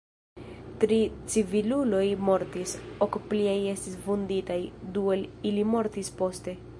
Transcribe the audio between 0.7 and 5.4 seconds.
Tri civiluloj mortis, ok pliaj estis vunditaj, du el